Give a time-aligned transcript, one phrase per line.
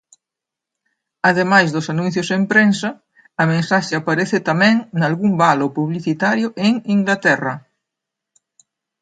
[1.29, 2.89] Ademais dos anuncios en prensa,
[3.41, 7.53] a mensaxe aparece tamén nalgún valo publicitario en Inglaterra.